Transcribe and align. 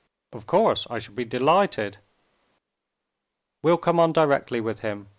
"Of 0.33 0.47
course; 0.47 0.87
I 0.89 0.97
shall 0.97 1.13
be 1.13 1.25
delighted." 1.25 1.99
"We'll 3.61 3.77
come 3.77 3.99
on 3.99 4.13
directly 4.13 4.59
with 4.59 4.79
him. 4.79 5.09